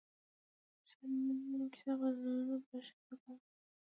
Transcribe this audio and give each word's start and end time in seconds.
د 0.79 0.81
سیند 0.89 1.69
کیسه 1.73 1.91
بدلونونه 1.99 2.55
په 2.67 2.75
ښه 2.85 2.95
توګه 3.05 3.27
انځوروي. 3.29 3.59